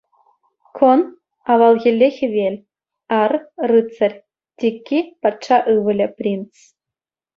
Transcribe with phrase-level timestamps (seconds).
[0.77, 1.01] Кӑн—
[1.51, 2.55] авалхилле хӗвел,
[3.21, 3.33] ар—
[3.69, 4.21] рыцарь,
[4.57, 6.53] тикки— патша ывӑлӗ, принц.